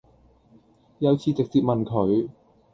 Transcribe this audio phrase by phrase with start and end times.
[0.97, 2.27] 有次直接問佢